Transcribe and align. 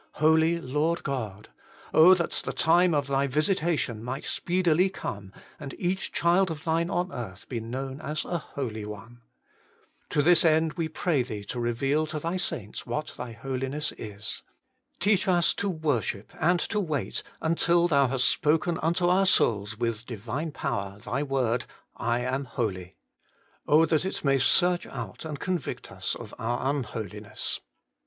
Holy 0.13 0.59
Lord 0.59 1.03
God! 1.03 1.49
oh 1.93 2.15
that 2.15 2.31
the 2.43 2.53
time 2.53 2.95
of 2.95 3.05
Thy 3.05 3.27
visitation 3.27 4.03
might 4.03 4.23
speedily 4.23 4.89
come, 4.89 5.31
and 5.59 5.75
each 5.77 6.11
child 6.11 6.49
of 6.49 6.63
Thine 6.63 6.89
on 6.89 7.11
earth 7.11 7.47
be 7.47 7.59
known 7.59 8.01
as 8.01 8.25
a 8.25 8.39
holy 8.39 8.83
one! 8.83 9.21
To 10.09 10.23
this 10.23 10.43
end 10.43 10.73
we 10.73 10.87
pray 10.87 11.21
Thee 11.21 11.43
to 11.43 11.59
reveal 11.59 12.07
to 12.07 12.19
Thy 12.19 12.37
saints 12.37 12.83
what 12.87 13.13
Thy 13.15 13.33
Holiness 13.33 13.91
is. 13.95 14.41
Teach 14.99 15.27
us 15.27 15.53
to 15.53 15.69
worship 15.69 16.33
and 16.39 16.59
to 16.61 16.79
wait 16.79 17.21
until 17.39 17.87
Thou 17.87 18.07
hast 18.07 18.25
spoken 18.25 18.79
unto 18.81 19.05
our 19.07 19.27
souls 19.27 19.77
with 19.77 20.07
Divine 20.07 20.51
Power 20.51 20.97
Thy 20.97 21.21
word,' 21.21 21.65
I 21.95 22.21
am 22.21 22.45
holy.' 22.45 22.95
Oh 23.67 23.85
that 23.85 24.03
it 24.05 24.23
may 24.23 24.39
search 24.39 24.87
out 24.87 25.25
and 25.25 25.39
convict 25.39 25.91
us 25.91 26.15
of 26.15 26.33
our 26.39 26.67
unholiness 26.71 27.59